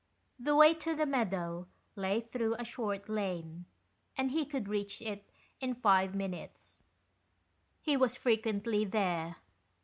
[0.39, 3.65] The way to the meadow lay through a short lane,
[4.17, 6.81] and he could reach it in five minutes:
[7.83, 9.35] he was frequently there.